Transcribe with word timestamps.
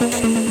Thank 0.00 0.47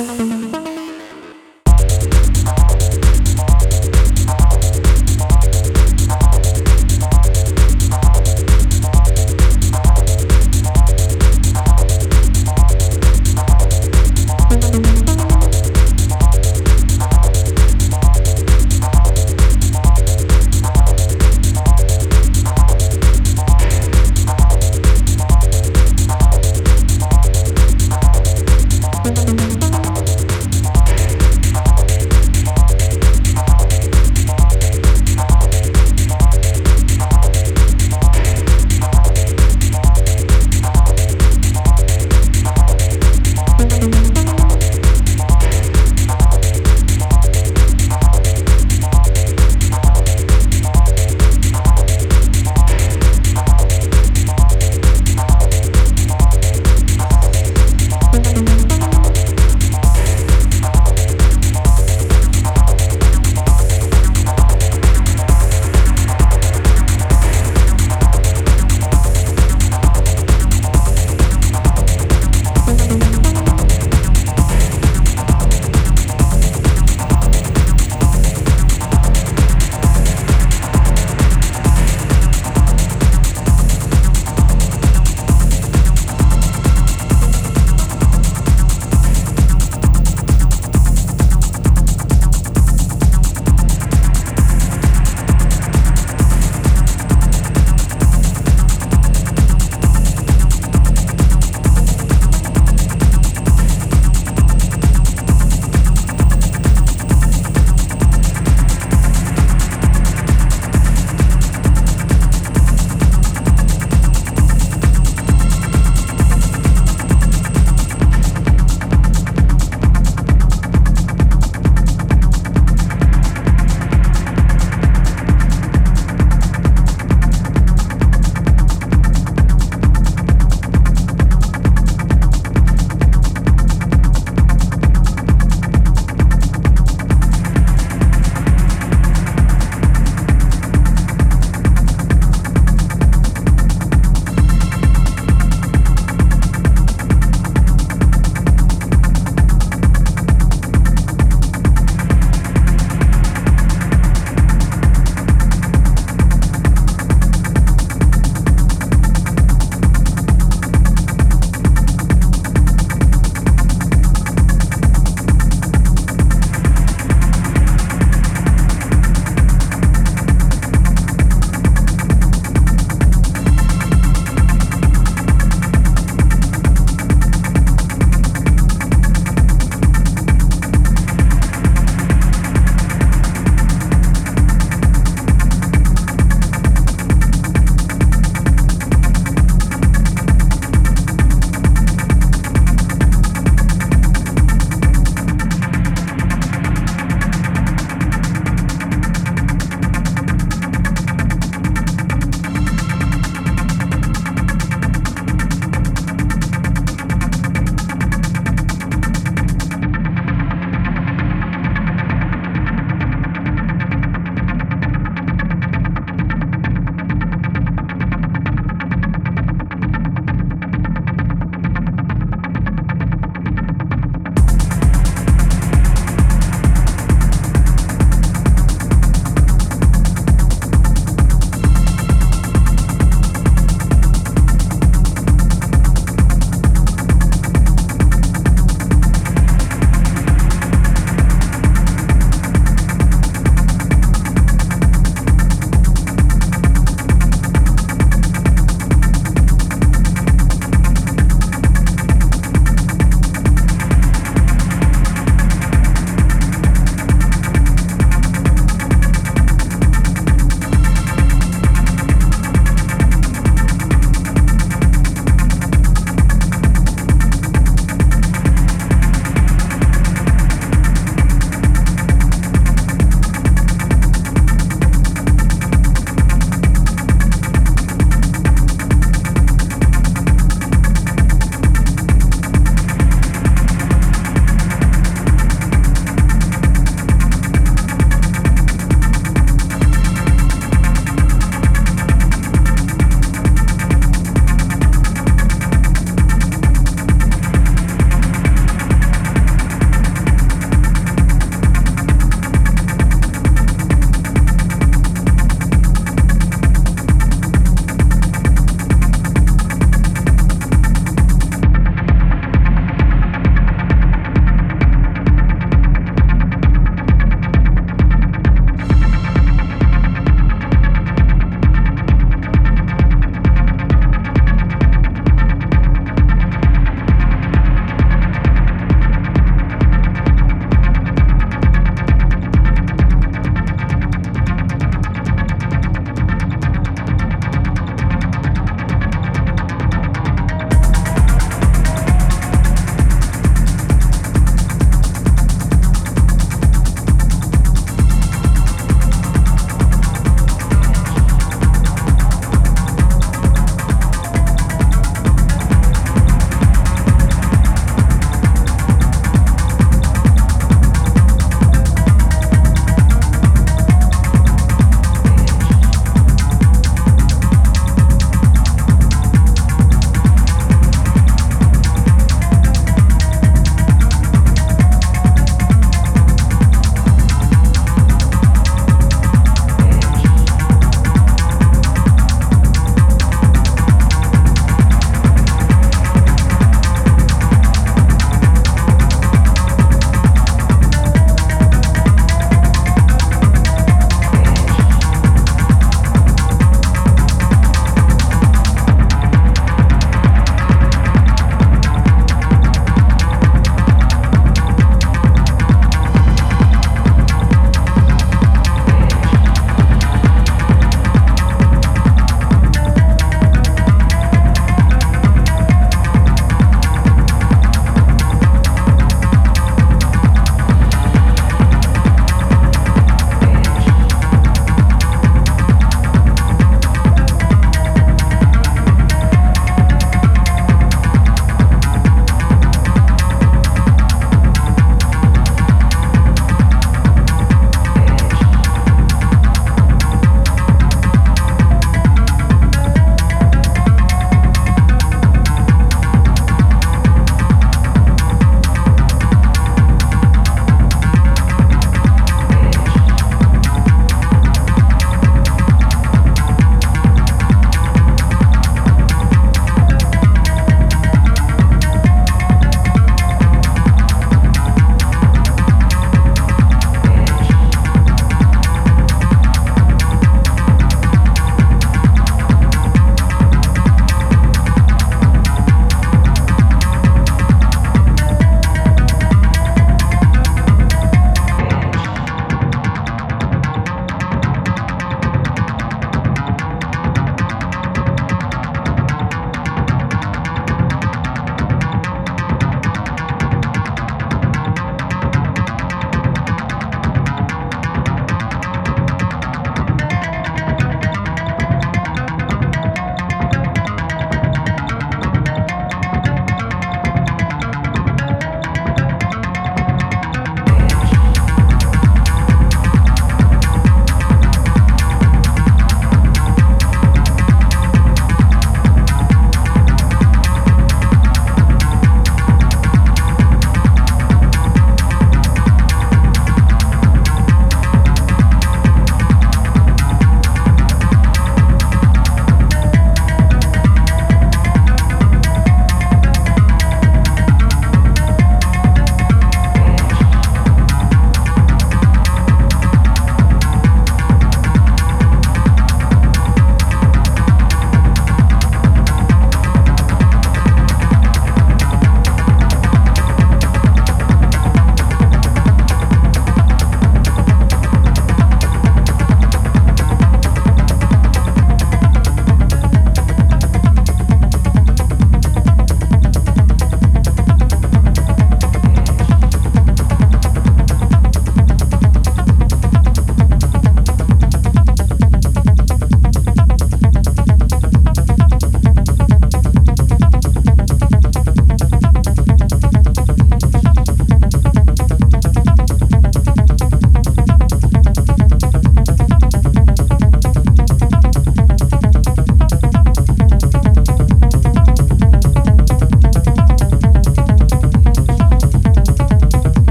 Música 0.00 0.49